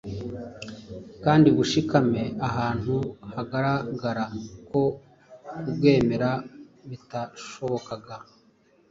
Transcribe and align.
kandi 1.23 1.47
bushikame 1.57 2.21
ahantu 2.47 2.95
hagaragaraga 3.35 4.37
ko 4.69 4.81
kubwemera 5.47 6.31
bitashobokaga? 6.89 8.15